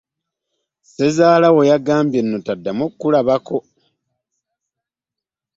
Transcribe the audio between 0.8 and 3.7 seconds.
Ssezaala wo nno yagambye taddamu okukulabako!